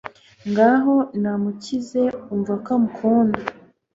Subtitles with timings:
[0.49, 2.01] Ngaho namukize
[2.33, 3.41] umva ko amukunda